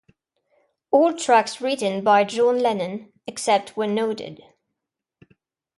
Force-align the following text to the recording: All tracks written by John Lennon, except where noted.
All 0.89 1.13
tracks 1.13 1.61
written 1.61 2.03
by 2.03 2.23
John 2.23 2.57
Lennon, 2.57 3.13
except 3.27 3.77
where 3.77 3.87
noted. 3.87 4.41